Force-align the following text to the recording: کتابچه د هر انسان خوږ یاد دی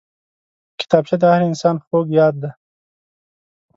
کتابچه 0.79 1.15
د 1.21 1.23
هر 1.33 1.41
انسان 1.49 1.75
خوږ 1.85 2.05
یاد 2.19 2.35
دی 2.41 2.51